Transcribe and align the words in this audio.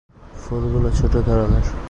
ফুলগুলো 0.41 0.89
ছোট 0.91 1.13
ধরনের। 1.27 1.65